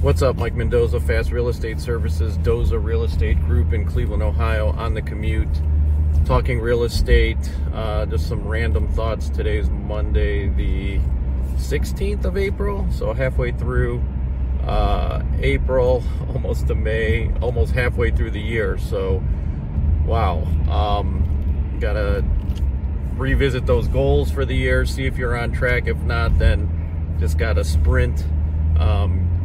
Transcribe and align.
What's 0.00 0.22
up, 0.22 0.36
Mike 0.36 0.54
Mendoza, 0.54 1.00
Fast 1.00 1.32
Real 1.32 1.48
Estate 1.48 1.80
Services, 1.80 2.38
Doza 2.38 2.80
Real 2.80 3.02
Estate 3.02 3.36
Group 3.40 3.72
in 3.72 3.84
Cleveland, 3.84 4.22
Ohio, 4.22 4.68
on 4.68 4.94
the 4.94 5.02
commute, 5.02 5.48
talking 6.24 6.60
real 6.60 6.84
estate. 6.84 7.36
Uh, 7.74 8.06
just 8.06 8.28
some 8.28 8.46
random 8.46 8.86
thoughts. 8.86 9.28
Today's 9.28 9.68
Monday, 9.68 10.50
the 10.50 11.00
16th 11.56 12.24
of 12.24 12.36
April, 12.36 12.86
so 12.92 13.12
halfway 13.12 13.50
through 13.50 14.00
uh, 14.68 15.20
April, 15.40 16.04
almost 16.32 16.68
to 16.68 16.76
May, 16.76 17.32
almost 17.40 17.72
halfway 17.72 18.12
through 18.12 18.30
the 18.30 18.40
year. 18.40 18.78
So, 18.78 19.20
wow. 20.06 20.44
Um, 20.70 21.76
gotta 21.80 22.24
revisit 23.16 23.66
those 23.66 23.88
goals 23.88 24.30
for 24.30 24.44
the 24.44 24.54
year, 24.54 24.86
see 24.86 25.06
if 25.06 25.18
you're 25.18 25.36
on 25.36 25.50
track. 25.50 25.88
If 25.88 25.98
not, 26.02 26.38
then 26.38 27.16
just 27.18 27.36
gotta 27.36 27.64
sprint. 27.64 28.24
Um, 28.78 29.37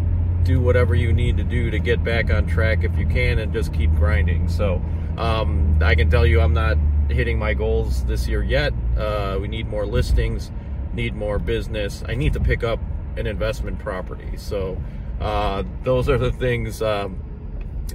do 0.44 0.60
whatever 0.60 0.96
you 0.96 1.14
need 1.14 1.38
to 1.38 1.44
do 1.44 1.72
to 1.72 1.80
get 1.80 2.04
back 2.04 2.32
on 2.32 2.46
track 2.46 2.84
if 2.84 2.98
you 2.98 3.08
can 3.08 3.40
and 3.40 3.54
just 3.54 3.74
keep 3.74 3.94
grinding. 3.96 4.48
So 4.50 4.82
um, 5.18 5.80
I 5.82 5.96
can 5.96 6.10
tell 6.10 6.26
you 6.26 6.42
I'm 6.42 6.54
not 6.54 6.78
hitting 7.10 7.38
my 7.40 7.54
goals 7.54 8.06
this 8.06 8.28
year 8.28 8.44
yet. 8.44 8.74
Uh, 8.98 9.38
we 9.40 9.48
need 9.48 9.68
more 9.68 9.86
listings, 9.86 10.52
need 10.94 11.16
more 11.16 11.40
business. 11.40 12.04
I 12.08 12.16
need 12.16 12.34
to 12.34 12.40
pick 12.40 12.64
up 12.64 12.80
an 13.18 13.28
investment 13.28 13.80
property. 13.80 14.38
So 14.38 14.82
uh, 15.20 15.64
those 15.84 16.10
are 16.10 16.18
the 16.18 16.32
things 16.32 16.82
um, 16.82 17.22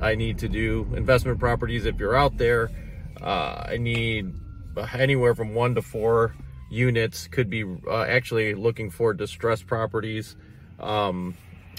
I 0.00 0.14
need 0.14 0.38
to 0.38 0.48
do. 0.48 0.86
Investment 0.96 1.38
properties, 1.38 1.86
if 1.86 1.98
you're 1.98 2.16
out 2.16 2.36
there, 2.38 2.70
uh, 3.20 3.64
I 3.68 3.78
need 3.78 4.34
anywhere 4.94 5.34
from 5.34 5.54
one 5.54 5.74
to 5.74 5.82
four 5.82 6.34
units. 6.70 7.26
Could 7.28 7.50
be 7.50 7.64
uh, 7.64 8.02
actually 8.02 8.54
looking 8.54 8.90
for 8.90 9.12
distressed 9.12 9.66
properties. 9.66 10.36
Um, 10.78 11.34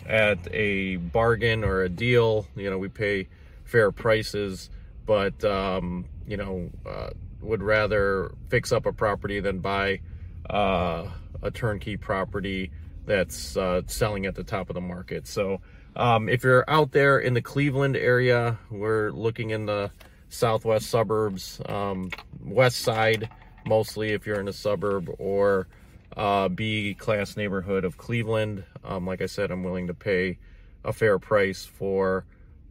at 0.10 0.40
a 0.52 0.98
bargain 0.98 1.64
or 1.64 1.84
a 1.84 1.90
deal. 1.90 2.48
You 2.56 2.70
know, 2.70 2.80
we 2.80 2.90
pay 2.90 3.28
fair 3.64 3.92
prices, 3.92 4.70
but, 5.06 5.44
um, 5.46 6.06
you 6.28 6.36
know, 6.36 6.70
uh, 6.86 7.12
would 7.42 7.62
rather 7.62 8.34
fix 8.50 8.72
up 8.72 8.86
a 8.86 8.92
property 8.92 9.40
than 9.40 9.60
buy 9.60 10.02
uh, 10.50 11.08
a 11.42 11.52
turnkey 11.52 11.96
property 11.96 12.72
that's 13.06 13.56
uh, 13.56 13.82
selling 13.86 14.26
at 14.26 14.36
the 14.36 14.44
top 14.44 14.70
of 14.70 14.74
the 14.74 14.82
market. 14.82 15.28
So 15.28 15.62
um, 15.96 16.28
if 16.28 16.44
you're 16.44 16.66
out 16.68 16.92
there 16.92 17.20
in 17.20 17.34
the 17.34 17.42
Cleveland 17.42 17.96
area, 17.96 18.58
we're 18.70 19.12
looking 19.12 19.52
in 19.52 19.68
the 19.68 19.92
southwest 20.30 20.90
suburbs, 20.90 21.62
um, 21.68 22.10
west 22.44 22.80
side, 22.80 23.30
mostly 23.66 24.12
if 24.12 24.26
you're 24.26 24.40
in 24.40 24.48
a 24.48 24.54
suburb 24.54 25.10
or 25.18 25.68
uh, 26.16 26.50
B 26.50 26.96
class 26.96 27.38
neighborhood 27.38 27.86
of 27.86 27.98
Cleveland. 27.98 28.64
Um, 28.84 29.06
like 29.06 29.22
I 29.22 29.28
said, 29.28 29.52
I'm 29.52 29.64
willing 29.64 29.88
to 29.88 29.94
pay 29.94 30.38
a 30.84 30.92
fair 30.94 31.20
price 31.20 31.66
for 31.66 32.26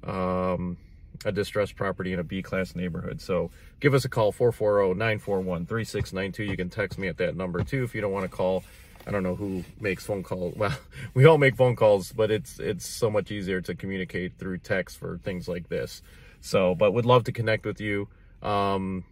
um, 0.04 0.76
a 1.24 1.32
distressed 1.32 1.76
property 1.76 2.12
in 2.12 2.18
a 2.18 2.24
B 2.24 2.42
class 2.42 2.74
neighborhood. 2.74 3.20
So 3.20 3.50
give 3.80 3.94
us 3.94 4.04
a 4.04 4.08
call 4.08 4.32
440-941-3692. 4.32 6.48
You 6.48 6.56
can 6.56 6.70
text 6.70 6.98
me 6.98 7.08
at 7.08 7.18
that 7.18 7.36
number 7.36 7.62
too 7.64 7.84
if 7.84 7.94
you 7.94 8.00
don't 8.00 8.12
want 8.12 8.30
to 8.30 8.36
call. 8.36 8.64
I 9.06 9.10
don't 9.10 9.22
know 9.22 9.34
who 9.34 9.64
makes 9.80 10.04
phone 10.04 10.22
calls. 10.22 10.54
Well, 10.56 10.76
we 11.14 11.24
all 11.24 11.38
make 11.38 11.56
phone 11.56 11.76
calls, 11.76 12.12
but 12.12 12.30
it's 12.30 12.58
it's 12.58 12.86
so 12.86 13.10
much 13.10 13.30
easier 13.30 13.60
to 13.62 13.74
communicate 13.74 14.38
through 14.38 14.58
text 14.58 14.98
for 14.98 15.18
things 15.18 15.48
like 15.48 15.68
this. 15.68 16.02
So, 16.40 16.74
but 16.74 16.92
would 16.92 17.06
love 17.06 17.24
to 17.24 17.32
connect 17.32 17.64
with 17.64 17.80
you 17.80 18.08
um, 18.42 19.04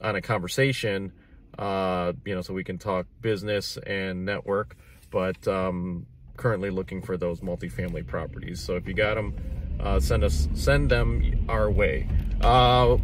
on 0.00 0.16
a 0.16 0.22
conversation 0.22 1.12
uh, 1.58 2.12
you 2.24 2.34
know, 2.34 2.42
so 2.42 2.54
we 2.54 2.64
can 2.64 2.78
talk 2.78 3.06
business 3.20 3.76
and 3.86 4.24
network, 4.24 4.76
but 5.10 5.46
um, 5.46 6.06
currently 6.36 6.70
looking 6.70 7.02
for 7.02 7.16
those 7.16 7.40
multifamily 7.40 8.06
properties. 8.06 8.60
So 8.60 8.76
if 8.76 8.86
you 8.86 8.94
got 8.94 9.14
them, 9.14 9.34
uh, 9.80 10.00
send 10.00 10.24
us 10.24 10.48
send 10.54 10.90
them 10.90 11.44
our 11.48 11.70
way. 11.70 12.08
Uh, 12.40 12.98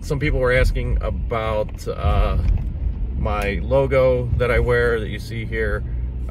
some 0.00 0.18
people 0.18 0.40
were 0.40 0.52
asking 0.52 0.98
about 1.02 1.86
uh, 1.88 2.38
my 3.16 3.60
logo 3.62 4.26
that 4.36 4.50
I 4.50 4.58
wear 4.58 5.00
that 5.00 5.08
you 5.08 5.18
see 5.18 5.44
here. 5.44 5.84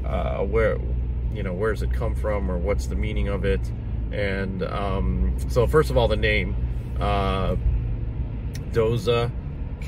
Uh, 0.03 0.39
where 0.39 0.77
you 1.33 1.43
know 1.43 1.53
where's 1.53 1.83
it 1.83 1.93
come 1.93 2.15
from 2.15 2.49
or 2.49 2.57
what's 2.57 2.87
the 2.87 2.95
meaning 2.95 3.27
of 3.27 3.45
it? 3.45 3.61
And 4.11 4.63
um, 4.63 5.35
so 5.47 5.67
first 5.67 5.89
of 5.89 5.97
all, 5.97 6.07
the 6.07 6.17
name 6.17 6.55
uh, 6.99 7.55
Doza 8.71 9.31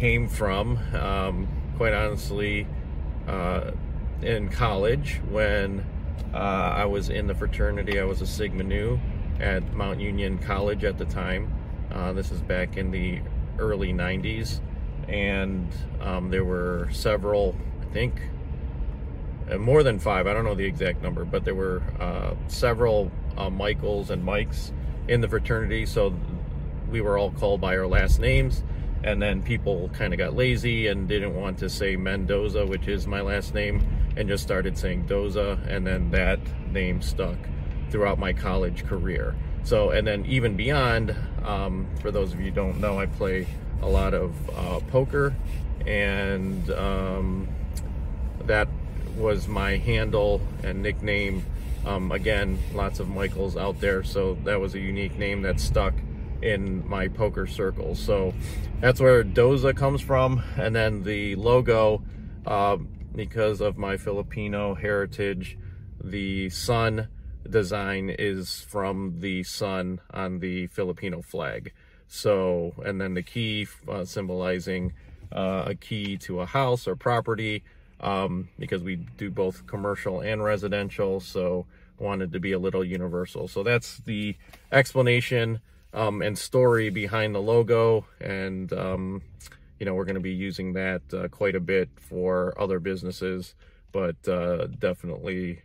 came 0.03 0.27
from, 0.27 0.77
um, 0.95 1.47
quite 1.77 1.93
honestly, 1.93 2.67
uh, 3.25 3.71
in 4.21 4.49
college 4.49 5.21
when 5.29 5.79
uh, 6.33 6.37
I 6.37 6.83
was 6.83 7.07
in 7.07 7.25
the 7.27 7.33
fraternity. 7.33 8.01
I 8.01 8.03
was 8.03 8.21
a 8.21 8.27
Sigma 8.27 8.63
Nu 8.63 8.99
at 9.39 9.73
Mount 9.73 10.01
Union 10.01 10.39
College 10.39 10.83
at 10.83 10.97
the 10.97 11.05
time. 11.05 11.53
Uh, 11.89 12.11
this 12.11 12.31
is 12.31 12.41
back 12.41 12.75
in 12.75 12.91
the 12.91 13.21
early 13.57 13.93
90s. 13.93 14.59
And 15.07 15.69
um, 16.01 16.29
there 16.29 16.43
were 16.43 16.89
several, 16.91 17.55
I 17.81 17.93
think, 17.93 18.15
uh, 19.49 19.57
more 19.57 19.83
than 19.83 19.99
five, 19.99 20.27
I 20.27 20.33
don't 20.33 20.43
know 20.43 20.53
the 20.53 20.65
exact 20.65 21.01
number, 21.01 21.23
but 21.23 21.45
there 21.45 21.55
were 21.55 21.81
uh, 21.97 22.33
several 22.49 23.09
uh, 23.37 23.49
Michaels 23.49 24.09
and 24.09 24.25
Mikes 24.25 24.73
in 25.07 25.21
the 25.21 25.29
fraternity. 25.29 25.85
So 25.85 26.13
we 26.91 26.99
were 26.99 27.17
all 27.17 27.31
called 27.31 27.61
by 27.61 27.77
our 27.77 27.87
last 27.87 28.19
names 28.19 28.63
and 29.03 29.21
then 29.21 29.41
people 29.41 29.89
kind 29.93 30.13
of 30.13 30.17
got 30.17 30.35
lazy 30.35 30.87
and 30.87 31.07
didn't 31.07 31.35
want 31.35 31.57
to 31.59 31.69
say 31.69 31.95
Mendoza, 31.95 32.65
which 32.65 32.87
is 32.87 33.05
my 33.05 33.21
last 33.21 33.53
name, 33.53 33.85
and 34.15 34.29
just 34.29 34.43
started 34.43 34.77
saying 34.77 35.07
Doza, 35.07 35.59
and 35.67 35.85
then 35.85 36.11
that 36.11 36.39
name 36.71 37.01
stuck 37.01 37.37
throughout 37.89 38.17
my 38.17 38.33
college 38.33 38.85
career. 38.85 39.35
So, 39.63 39.91
and 39.91 40.05
then 40.07 40.25
even 40.25 40.55
beyond, 40.55 41.15
um, 41.43 41.87
for 42.01 42.11
those 42.11 42.33
of 42.33 42.41
you 42.41 42.51
don't 42.51 42.79
know, 42.79 42.99
I 42.99 43.05
play 43.05 43.47
a 43.81 43.87
lot 43.87 44.13
of 44.13 44.33
uh, 44.49 44.79
poker, 44.89 45.33
and 45.85 46.69
um, 46.71 47.47
that 48.45 48.67
was 49.17 49.47
my 49.47 49.77
handle 49.77 50.41
and 50.63 50.81
nickname. 50.81 51.45
Um, 51.85 52.11
again, 52.13 52.57
lots 52.73 52.99
of 52.99 53.09
Michaels 53.09 53.57
out 53.57 53.81
there, 53.81 54.03
so 54.03 54.35
that 54.45 54.59
was 54.59 54.75
a 54.75 54.79
unique 54.79 55.17
name 55.17 55.41
that 55.41 55.59
stuck 55.59 55.93
in 56.43 56.87
my 56.87 57.07
poker 57.07 57.47
circles. 57.47 57.99
So 57.99 58.33
that's 58.81 58.99
where 58.99 59.23
Doza 59.23 59.75
comes 59.75 60.01
from. 60.01 60.43
And 60.57 60.75
then 60.75 61.03
the 61.03 61.35
logo, 61.35 62.03
uh, 62.45 62.77
because 63.15 63.61
of 63.61 63.77
my 63.77 63.97
Filipino 63.97 64.75
heritage, 64.75 65.57
the 66.03 66.49
sun 66.49 67.07
design 67.49 68.09
is 68.09 68.61
from 68.61 69.19
the 69.19 69.43
sun 69.43 70.01
on 70.11 70.39
the 70.39 70.67
Filipino 70.67 71.21
flag. 71.21 71.71
So, 72.07 72.73
and 72.85 72.99
then 72.99 73.13
the 73.13 73.23
key 73.23 73.67
uh, 73.87 74.05
symbolizing 74.05 74.93
uh, 75.31 75.63
a 75.67 75.75
key 75.75 76.17
to 76.17 76.41
a 76.41 76.45
house 76.45 76.87
or 76.87 76.95
property 76.95 77.63
um, 78.01 78.49
because 78.59 78.83
we 78.83 78.97
do 78.97 79.31
both 79.31 79.65
commercial 79.65 80.19
and 80.19 80.43
residential. 80.43 81.21
So 81.21 81.65
wanted 81.97 82.33
to 82.33 82.39
be 82.39 82.51
a 82.51 82.59
little 82.59 82.83
universal. 82.83 83.47
So 83.47 83.63
that's 83.63 83.97
the 83.99 84.35
explanation 84.71 85.61
um, 85.93 86.21
and 86.21 86.37
story 86.37 86.89
behind 86.89 87.35
the 87.35 87.41
logo. 87.41 88.05
And, 88.19 88.71
um, 88.73 89.21
you 89.79 89.85
know, 89.85 89.93
we're 89.93 90.05
going 90.05 90.15
to 90.15 90.21
be 90.21 90.33
using 90.33 90.73
that 90.73 91.01
uh, 91.13 91.27
quite 91.27 91.55
a 91.55 91.59
bit 91.59 91.89
for 91.99 92.53
other 92.59 92.79
businesses, 92.79 93.55
but 93.91 94.27
uh, 94.27 94.67
definitely 94.67 95.61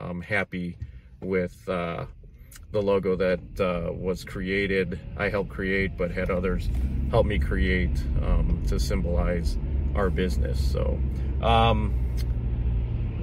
um, 0.00 0.20
happy 0.20 0.76
with 1.20 1.68
uh, 1.68 2.06
the 2.72 2.82
logo 2.82 3.16
that 3.16 3.40
uh, 3.60 3.92
was 3.92 4.24
created. 4.24 5.00
I 5.16 5.28
helped 5.28 5.50
create, 5.50 5.96
but 5.96 6.10
had 6.10 6.30
others 6.30 6.68
help 7.10 7.26
me 7.26 7.38
create 7.38 8.02
um, 8.22 8.62
to 8.68 8.78
symbolize 8.78 9.58
our 9.94 10.10
business. 10.10 10.72
So, 10.72 10.98
um, 11.42 11.94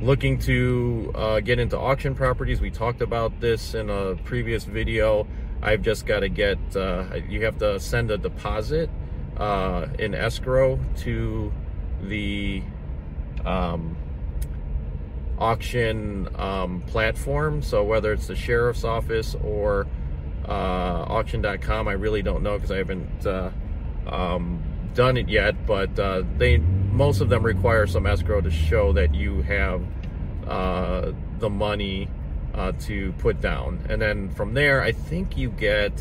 looking 0.01 0.37
to 0.37 1.11
uh, 1.15 1.39
get 1.39 1.59
into 1.59 1.77
auction 1.77 2.13
properties. 2.13 2.61
We 2.61 2.69
talked 2.69 3.01
about 3.01 3.39
this 3.39 3.73
in 3.73 3.89
a 3.89 4.15
previous 4.15 4.63
video. 4.63 5.27
I've 5.61 5.81
just 5.81 6.05
got 6.05 6.19
to 6.21 6.29
get, 6.29 6.57
uh, 6.75 7.05
you 7.27 7.45
have 7.45 7.57
to 7.59 7.79
send 7.79 8.11
a 8.11 8.17
deposit 8.17 8.89
uh, 9.37 9.87
in 9.97 10.13
escrow 10.13 10.79
to 10.97 11.51
the 12.01 12.63
um, 13.45 13.97
auction 15.39 16.29
um, 16.35 16.81
platform. 16.87 17.61
So 17.61 17.83
whether 17.83 18.13
it's 18.13 18.27
the 18.27 18.35
sheriff's 18.35 18.83
office 18.83 19.35
or 19.43 19.87
uh, 20.47 20.51
auction.com, 21.07 21.87
I 21.87 21.93
really 21.93 22.21
don't 22.21 22.43
know 22.43 22.55
because 22.55 22.71
I 22.71 22.77
haven't 22.77 23.25
uh, 23.25 23.51
um, 24.07 24.61
done 24.93 25.17
it 25.17 25.29
yet. 25.29 25.65
But 25.65 25.97
uh, 25.99 26.23
they 26.37 26.57
most 26.57 27.21
of 27.21 27.29
them 27.29 27.43
require 27.43 27.87
some 27.87 28.05
escrow 28.05 28.41
to 28.41 28.51
show 28.51 28.93
that 28.93 29.13
you 29.13 29.41
have 29.43 29.81
uh, 30.47 31.11
the 31.39 31.49
money 31.49 32.09
uh, 32.57 32.71
to 32.81 33.13
put 33.13 33.39
down. 33.39 33.85
And 33.89 34.01
then 34.01 34.29
from 34.31 34.53
there, 34.53 34.81
I 34.81 34.91
think 34.91 35.37
you 35.37 35.49
get 35.51 35.93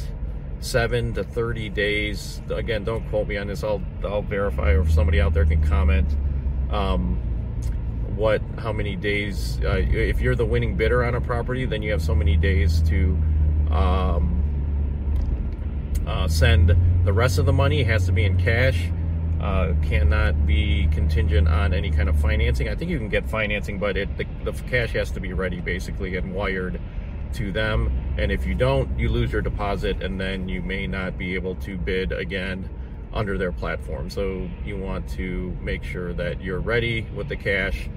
seven 0.61 1.13
to 1.15 1.23
30 1.23 1.69
days. 1.69 2.41
Again, 2.51 2.83
don't 2.83 3.09
quote 3.11 3.29
me 3.29 3.37
on 3.37 3.47
this. 3.47 3.63
I'll, 3.63 3.83
I'll 4.03 4.23
verify 4.23 4.73
or 4.73 4.81
if 4.81 4.91
somebody 4.91 5.21
out 5.21 5.35
there 5.35 5.45
can 5.45 5.63
comment. 5.63 6.17
Um, 6.71 7.23
what 8.17 8.41
how 8.59 8.73
many 8.73 8.97
days 8.97 9.61
uh, 9.63 9.77
if 9.77 10.21
you're 10.23 10.35
the 10.35 10.47
winning 10.47 10.75
bidder 10.75 11.05
on 11.05 11.15
a 11.15 11.21
property 11.21 11.67
then 11.67 11.83
you 11.83 11.93
have 11.93 12.01
so 12.01 12.15
many 12.15 12.35
days 12.35 12.81
to 12.81 13.11
um, 13.71 14.43
uh, 16.07 16.27
send 16.27 16.75
the 17.05 17.13
rest 17.13 17.39
of 17.39 17.45
the 17.45 17.53
money 17.53 17.83
it 17.83 17.87
has 17.87 18.07
to 18.07 18.13
be 18.13 18.25
in 18.25 18.39
cash 18.39 18.91
uh, 19.41 19.75
cannot 19.83 20.47
be 20.47 20.89
contingent 20.93 21.49
on 21.49 21.75
any 21.75 21.91
kind 21.91 22.09
of 22.09 22.19
financing. 22.19 22.69
I 22.69 22.75
think 22.75 22.91
you 22.91 22.99
can 22.99 23.09
get 23.09 23.29
financing 23.29 23.79
but 23.79 23.97
it 23.97 24.17
the, 24.17 24.27
the 24.45 24.53
cash 24.65 24.93
has 24.93 25.11
to 25.13 25.21
be 25.21 25.33
ready 25.33 25.61
basically 25.61 26.17
and 26.17 26.35
wired 26.35 26.81
to 27.35 27.53
them. 27.53 27.91
And 28.19 28.33
if 28.33 28.47
you 28.47 28.55
don't 28.55 28.99
you 28.99 29.09
lose 29.09 29.33
your 29.33 29.43
deposit 29.43 30.03
and 30.03 30.21
then 30.21 30.49
you 30.49 30.63
may 30.63 30.87
not 30.87 31.19
be 31.19 31.35
able 31.35 31.55
to 31.57 31.77
bid 31.77 32.13
again 32.13 32.69
under 33.13 33.39
their 33.39 33.53
platform. 33.53 34.11
So 34.11 34.49
you 34.65 34.77
want 34.77 35.09
to 35.11 35.57
make 35.61 35.85
sure 35.85 36.13
that 36.15 36.41
you're 36.43 36.61
ready 36.61 37.03
with 37.15 37.29
the 37.29 37.37
cash 37.37 37.89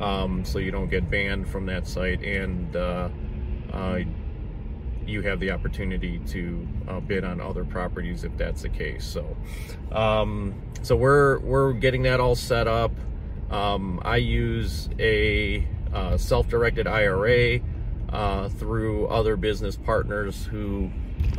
um, 0.00 0.44
so 0.44 0.58
you 0.58 0.70
don't 0.70 0.88
get 0.88 1.10
banned 1.10 1.48
from 1.48 1.66
that 1.66 1.86
site. 1.86 2.22
And 2.22 2.74
uh, 2.76 3.08
uh, 3.72 4.00
you 5.08 5.22
have 5.22 5.40
the 5.40 5.50
opportunity 5.50 6.18
to 6.28 6.68
uh, 6.86 7.00
bid 7.00 7.24
on 7.24 7.40
other 7.40 7.64
properties 7.64 8.24
if 8.24 8.36
that's 8.36 8.62
the 8.62 8.68
case. 8.68 9.04
So, 9.04 9.36
um, 9.90 10.54
so 10.82 10.94
we're 10.94 11.38
we're 11.40 11.72
getting 11.72 12.02
that 12.02 12.20
all 12.20 12.36
set 12.36 12.68
up. 12.68 12.92
Um, 13.50 14.00
I 14.04 14.16
use 14.16 14.90
a 14.98 15.66
uh, 15.92 16.18
self-directed 16.18 16.86
IRA 16.86 17.60
uh, 18.10 18.48
through 18.50 19.06
other 19.06 19.36
business 19.36 19.76
partners 19.76 20.44
who 20.44 20.90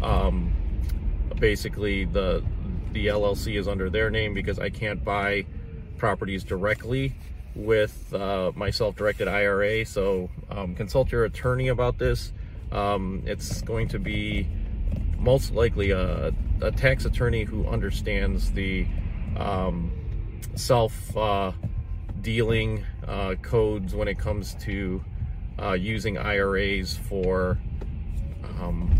um, 0.02 0.54
basically 1.40 2.06
the 2.06 2.44
the 2.92 3.08
LLC 3.08 3.60
is 3.60 3.68
under 3.68 3.90
their 3.90 4.10
name 4.10 4.34
because 4.34 4.58
I 4.58 4.72
can't 4.72 5.04
buy 5.04 5.46
properties 5.98 6.44
directly 6.44 7.14
with 7.54 8.14
uh, 8.14 8.52
my 8.56 8.72
self-directed 8.72 9.28
IRA. 9.28 9.86
So 9.86 10.30
um, 10.50 10.74
consult 10.74 11.12
your 11.12 11.26
attorney 11.26 11.68
about 11.68 12.00
this. 12.00 12.34
Um, 12.72 13.24
it's 13.26 13.62
going 13.62 13.88
to 13.90 14.00
be 14.00 14.48
most 15.18 15.54
likely 15.54 15.92
a, 15.92 16.34
a 16.62 16.72
tax 16.72 17.06
attorney 17.06 17.44
who 17.44 17.68
understands 17.68 18.52
the 18.52 18.88
um, 19.38 19.92
self 20.56 21.16
uh, 21.16 21.52
dealing 22.22 22.84
uh, 23.08 23.36
codes 23.42 23.96
when 23.96 24.08
it 24.08 24.18
comes 24.18 24.56
to 24.56 25.04
uh, 25.62 25.74
using 25.74 26.18
IRAs 26.18 26.98
for 26.98 27.58
um, 28.60 28.98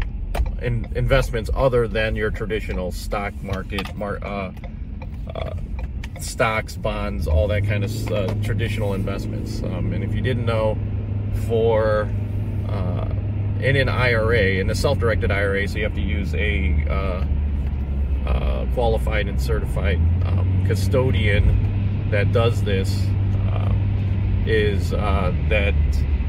in 0.62 0.92
investments 0.96 1.50
other 1.54 1.88
than 1.88 2.16
your 2.16 2.32
traditional 2.32 2.92
stock 2.92 3.34
market, 3.42 3.96
mar, 3.96 4.20
uh, 4.24 4.52
uh, 5.36 5.54
stocks, 6.20 6.76
bonds, 6.76 7.28
all 7.28 7.48
that 7.48 7.66
kind 7.66 7.84
of 7.84 8.44
traditional 8.44 8.94
investments. 8.94 9.64
Um, 9.64 9.94
and 9.94 10.04
if 10.04 10.14
you 10.14 10.22
didn't 10.22 10.46
know, 10.46 10.78
for 11.48 12.10
in 13.62 13.76
an 13.76 13.90
IRA, 13.90 14.60
in 14.60 14.70
a 14.70 14.76
self-directed 14.76 15.32
IRA, 15.32 15.68
so 15.68 15.78
you 15.78 15.84
have 15.84 15.96
to 15.96 16.02
use 16.02 16.34
a 16.36 16.86
uh, 16.90 18.30
uh, 18.30 18.66
qualified 18.74 19.28
and 19.28 19.42
certified 19.42 19.98
um, 20.26 20.64
custodian 20.68 22.10
that 22.12 22.32
does 22.32 22.64
this. 22.64 23.06
is 24.46 24.92
that 24.92 25.76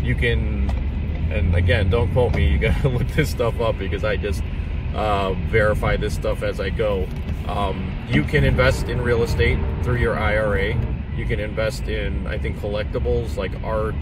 you 0.03 0.15
can 0.15 0.69
and 1.31 1.55
again, 1.55 1.91
don't 1.91 2.12
quote 2.12 2.35
me. 2.35 2.49
You 2.49 2.59
gotta 2.59 2.88
look 2.97 3.06
this 3.09 3.31
stuff 3.31 3.61
up 3.61 3.79
because 3.79 4.05
I 4.05 4.17
just 4.17 4.43
uh, 4.94 5.33
verify 5.49 5.97
this 5.97 6.15
stuff 6.15 6.43
as 6.43 6.61
I 6.61 6.71
go. 6.71 7.06
Um, 7.47 7.93
you 8.09 8.25
can 8.25 8.44
invest 8.44 8.88
in 8.88 9.00
real 9.00 9.23
estate 9.23 9.59
through 9.83 9.99
your 9.99 10.19
IRA. 10.19 10.75
You 11.17 11.26
can 11.26 11.41
invest 11.41 11.85
in, 11.85 12.26
I 12.26 12.38
think, 12.38 12.59
collectibles 12.59 13.37
like 13.37 13.53
art. 13.62 13.94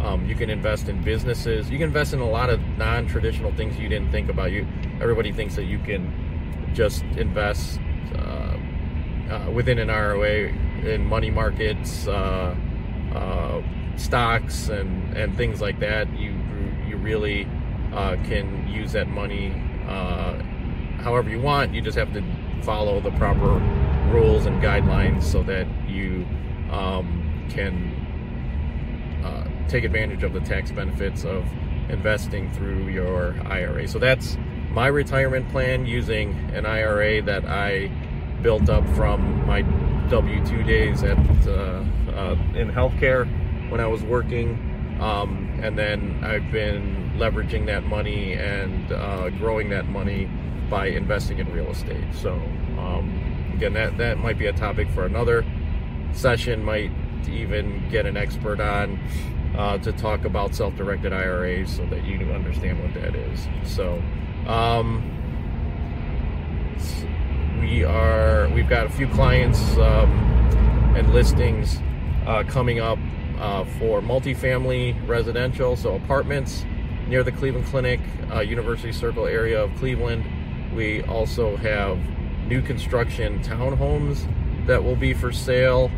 Um, 0.00 0.26
you 0.26 0.34
can 0.34 0.48
invest 0.48 0.88
in 0.88 1.02
businesses. 1.02 1.70
You 1.70 1.78
can 1.78 1.88
invest 1.88 2.14
in 2.14 2.20
a 2.20 2.28
lot 2.28 2.48
of 2.48 2.60
non-traditional 2.78 3.52
things 3.52 3.78
you 3.78 3.88
didn't 3.88 4.10
think 4.10 4.30
about. 4.30 4.50
You, 4.50 4.66
everybody 5.00 5.30
thinks 5.30 5.56
that 5.56 5.64
you 5.64 5.78
can 5.78 6.70
just 6.74 7.02
invest 7.16 7.78
uh, 8.16 8.56
uh, 9.30 9.50
within 9.52 9.78
an 9.78 9.90
IRA 9.90 10.48
in 10.84 11.04
money 11.04 11.30
markets, 11.30 12.06
uh, 12.08 12.56
uh, 13.14 13.62
stocks, 13.96 14.68
and 14.68 15.16
and 15.16 15.36
things 15.36 15.60
like 15.60 15.78
that. 15.80 16.08
You 16.18 16.34
you 16.88 16.96
really 16.96 17.46
uh, 17.92 18.16
can 18.24 18.68
use 18.68 18.92
that 18.92 19.08
money 19.08 19.52
uh, 19.86 20.38
however 21.02 21.28
you 21.28 21.40
want. 21.40 21.74
You 21.74 21.82
just 21.82 21.98
have 21.98 22.12
to 22.14 22.24
follow 22.62 23.00
the 23.00 23.10
proper 23.12 23.60
rules 24.10 24.46
and 24.46 24.62
guidelines 24.62 25.22
so 25.22 25.42
that 25.44 25.66
you 25.88 26.26
um, 26.70 27.46
can 27.50 27.89
take 29.70 29.84
advantage 29.84 30.22
of 30.22 30.32
the 30.32 30.40
tax 30.40 30.70
benefits 30.70 31.24
of 31.24 31.44
investing 31.88 32.50
through 32.50 32.88
your 32.88 33.34
IRA. 33.46 33.86
So 33.88 33.98
that's 33.98 34.36
my 34.70 34.86
retirement 34.86 35.48
plan 35.50 35.86
using 35.86 36.32
an 36.54 36.66
IRA 36.66 37.22
that 37.22 37.44
I 37.44 37.90
built 38.42 38.68
up 38.68 38.88
from 38.90 39.46
my 39.46 39.62
W-2 40.10 40.66
days 40.66 41.02
at 41.02 41.18
uh, 41.46 41.84
uh, 42.12 42.36
in 42.54 42.70
healthcare 42.70 43.26
when 43.70 43.80
I 43.80 43.86
was 43.86 44.02
working 44.02 44.70
um, 45.00 45.58
and 45.62 45.78
then 45.78 46.20
I've 46.22 46.52
been 46.52 47.12
leveraging 47.16 47.66
that 47.66 47.84
money 47.84 48.34
and 48.34 48.92
uh, 48.92 49.30
growing 49.30 49.70
that 49.70 49.88
money 49.88 50.28
by 50.68 50.88
investing 50.88 51.38
in 51.38 51.50
real 51.52 51.70
estate. 51.70 52.04
So 52.14 52.34
um, 52.78 53.52
again, 53.54 53.72
that 53.74 53.96
that 53.96 54.18
might 54.18 54.38
be 54.38 54.46
a 54.46 54.52
topic 54.52 54.90
for 54.90 55.06
another 55.06 55.44
session. 56.12 56.62
Might 56.62 56.90
even 57.28 57.88
get 57.90 58.04
an 58.06 58.16
expert 58.16 58.60
on 58.60 58.98
uh, 59.56 59.78
to 59.78 59.92
talk 59.92 60.24
about 60.24 60.54
self-directed 60.54 61.12
IRAs 61.12 61.76
so 61.76 61.84
that 61.86 62.04
you 62.04 62.18
understand 62.32 62.80
what 62.82 62.94
that 62.94 63.14
is. 63.14 63.48
So 63.64 64.02
um, 64.46 65.02
we 67.60 67.84
are 67.84 68.48
we've 68.50 68.68
got 68.68 68.86
a 68.86 68.90
few 68.90 69.08
clients 69.08 69.76
um, 69.76 70.10
and 70.96 71.12
listings 71.12 71.78
uh, 72.26 72.44
coming 72.44 72.80
up 72.80 72.98
uh, 73.38 73.64
for 73.78 74.00
multifamily 74.00 75.08
residential, 75.08 75.76
so 75.76 75.94
apartments 75.96 76.64
near 77.06 77.22
the 77.22 77.32
Cleveland 77.32 77.66
Clinic, 77.66 78.00
uh, 78.32 78.40
University 78.40 78.92
Circle 78.92 79.26
area 79.26 79.62
of 79.62 79.74
Cleveland. 79.76 80.24
We 80.74 81.02
also 81.02 81.56
have 81.56 81.98
new 82.46 82.62
construction 82.62 83.42
townhomes 83.42 84.26
that 84.66 84.82
will 84.82 84.96
be 84.96 85.14
for 85.14 85.32
sale 85.32 85.90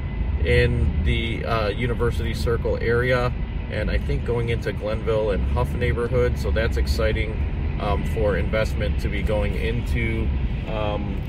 in 0.46 1.04
the 1.04 1.44
uh, 1.44 1.68
University 1.68 2.34
Circle 2.34 2.78
area 2.80 3.32
and 3.72 3.90
I 3.90 3.98
think 3.98 4.24
going 4.24 4.50
into 4.50 4.72
Glenville 4.72 5.30
and 5.30 5.42
Hough 5.52 5.72
neighborhood. 5.74 6.38
So 6.38 6.50
that's 6.50 6.76
exciting 6.76 7.78
um, 7.80 8.04
for 8.14 8.36
investment 8.36 9.00
to 9.00 9.08
be 9.08 9.22
going 9.22 9.54
into 9.54 10.28
um, 10.68 11.20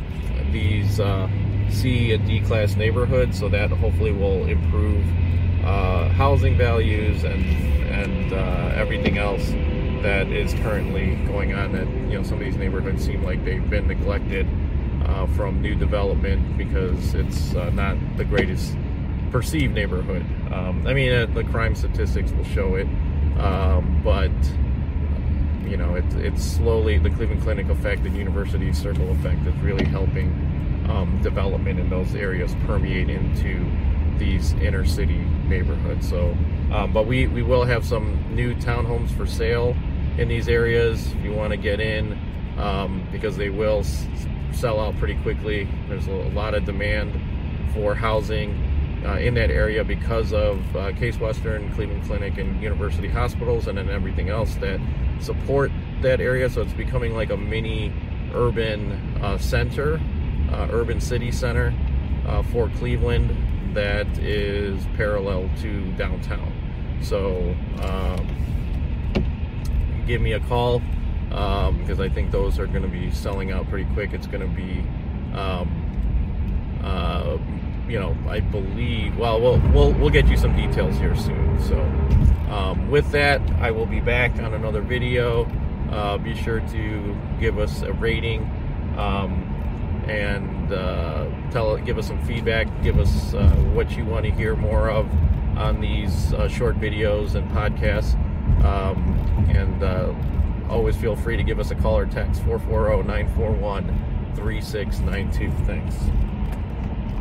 these 0.51 0.99
uh, 0.99 1.29
C 1.69 2.13
and 2.13 2.27
D 2.27 2.41
class 2.41 2.75
neighborhoods. 2.75 3.39
So 3.39 3.47
that 3.49 3.71
hopefully 3.71 4.11
will 4.11 4.45
improve 4.45 5.05
uh, 5.65 6.09
housing 6.09 6.57
values 6.57 7.23
and 7.23 7.45
and 7.93 8.33
uh, 8.33 8.73
everything 8.75 9.17
else 9.17 9.47
that 10.03 10.27
is 10.27 10.53
currently 10.55 11.15
going 11.25 11.53
on. 11.53 11.71
That 11.71 11.87
you 11.87 12.17
know 12.17 12.23
some 12.23 12.33
of 12.33 12.39
these 12.41 12.57
neighborhoods 12.57 13.05
seem 13.05 13.23
like 13.23 13.43
they've 13.45 13.67
been 13.69 13.87
neglected 13.87 14.47
uh, 15.05 15.27
from 15.27 15.61
new 15.61 15.75
development 15.75 16.57
because 16.57 17.13
it's 17.13 17.55
uh, 17.55 17.69
not 17.69 17.97
the 18.17 18.25
greatest 18.25 18.75
perceived 19.33 19.73
neighborhood. 19.73 20.25
Um, 20.53 20.87
I 20.87 20.93
mean, 20.93 21.11
uh, 21.11 21.25
the 21.25 21.43
crime 21.43 21.75
statistics 21.75 22.31
will 22.31 22.45
show 22.45 22.75
it, 22.75 22.87
um, 23.39 23.99
but 24.03 24.31
you 25.69 25.75
know, 25.75 25.95
it's 25.95 26.15
it's 26.15 26.43
slowly 26.43 26.99
the 26.99 27.09
Cleveland 27.09 27.41
Clinic 27.41 27.67
effect 27.67 28.05
and 28.05 28.15
University 28.15 28.71
Circle 28.71 29.11
effect 29.11 29.45
is 29.45 29.55
really 29.55 29.85
helping 29.85 30.29
um, 30.87 31.19
development 31.21 31.79
in 31.79 31.89
those 31.89 32.13
areas 32.15 32.55
permeate 32.65 33.09
into 33.09 33.65
these 34.17 34.53
inner 34.53 34.85
city 34.85 35.25
neighborhoods. 35.47 36.07
So, 36.07 36.37
um, 36.71 36.93
but 36.93 37.07
we, 37.07 37.27
we 37.27 37.41
will 37.41 37.65
have 37.65 37.85
some 37.85 38.35
new 38.35 38.53
townhomes 38.55 39.09
for 39.09 39.25
sale 39.25 39.75
in 40.17 40.27
these 40.27 40.47
areas 40.47 41.11
if 41.11 41.23
you 41.23 41.33
want 41.33 41.51
to 41.51 41.57
get 41.57 41.79
in 41.79 42.17
um, 42.57 43.07
because 43.11 43.35
they 43.37 43.49
will 43.49 43.83
sell 44.51 44.79
out 44.79 44.95
pretty 44.97 45.15
quickly. 45.23 45.67
There's 45.87 46.07
a, 46.07 46.11
lot 46.11 46.53
of 46.53 46.65
demand 46.65 47.19
for 47.73 47.95
housing 47.95 48.72
uh, 49.05 49.17
in 49.17 49.33
that 49.35 49.51
area 49.51 49.83
because 49.83 50.33
of 50.33 50.75
uh, 50.75 50.93
Case 50.93 51.19
Western, 51.19 51.73
Cleveland 51.73 52.03
Clinic, 52.05 52.37
and 52.37 52.61
University 52.61 53.07
Hospitals, 53.07 53.67
and 53.67 53.77
then 53.77 53.89
everything 53.89 54.29
else 54.29 54.55
that 54.55 54.79
support 55.19 55.71
that 56.01 56.21
area. 56.21 56.49
So 56.49 56.61
it's 56.61 56.73
becoming 56.73 57.13
like 57.13 57.29
a 57.29 57.37
mini 57.37 57.93
urban 58.33 58.91
uh, 59.21 59.37
center, 59.37 59.99
uh, 60.51 60.67
urban 60.71 61.01
city 61.01 61.31
center 61.31 61.73
uh, 62.27 62.43
for 62.43 62.69
Cleveland 62.77 63.75
that 63.75 64.07
is 64.19 64.85
parallel 64.95 65.49
to 65.61 65.91
downtown. 65.93 66.51
So 67.01 67.55
um, 67.81 68.27
give 70.07 70.21
me 70.21 70.33
a 70.33 70.39
call 70.41 70.81
um, 71.31 71.79
because 71.79 71.99
I 71.99 72.09
think 72.09 72.31
those 72.31 72.59
are 72.59 72.67
going 72.67 72.83
to 72.83 72.87
be 72.87 73.11
selling 73.11 73.51
out 73.51 73.67
pretty 73.69 73.91
quick. 73.93 74.13
It's 74.13 74.27
going 74.27 74.41
to 74.41 74.55
be 74.55 74.79
um, 75.37 76.79
uh, 76.83 77.37
you 77.87 77.99
know, 77.99 78.15
I 78.27 78.39
believe. 78.39 79.17
Well, 79.17 79.39
we'll 79.41 79.59
we'll 79.73 79.93
we'll 79.93 80.09
get 80.09 80.27
you 80.27 80.37
some 80.37 80.55
details 80.55 80.97
here 80.97 81.15
soon. 81.15 81.61
So, 81.63 81.79
um, 82.51 82.89
with 82.89 83.11
that, 83.11 83.41
I 83.59 83.71
will 83.71 83.85
be 83.85 83.99
back 83.99 84.39
on 84.39 84.53
another 84.53 84.81
video. 84.81 85.45
Uh, 85.91 86.17
be 86.17 86.35
sure 86.35 86.59
to 86.59 87.17
give 87.39 87.59
us 87.59 87.81
a 87.83 87.93
rating 87.93 88.41
um, 88.97 89.43
and 90.07 90.73
uh, 90.73 91.27
tell 91.51 91.77
give 91.77 91.97
us 91.97 92.07
some 92.07 92.23
feedback. 92.25 92.67
Give 92.81 92.97
us 92.99 93.33
uh, 93.33 93.49
what 93.73 93.95
you 93.95 94.05
want 94.05 94.25
to 94.25 94.31
hear 94.31 94.55
more 94.55 94.89
of 94.89 95.09
on 95.57 95.79
these 95.81 96.33
uh, 96.33 96.47
short 96.47 96.79
videos 96.79 97.35
and 97.35 97.49
podcasts. 97.51 98.15
Um, 98.63 99.19
and 99.49 99.83
uh, 99.83 100.13
always 100.69 100.95
feel 100.95 101.15
free 101.15 101.37
to 101.37 101.43
give 101.43 101.59
us 101.59 101.71
a 101.71 101.75
call 101.75 101.97
or 101.97 102.05
text 102.05 102.41
440 102.43 103.07
941 103.07 104.33
3692. 104.35 105.51
Thanks. 105.65 106.32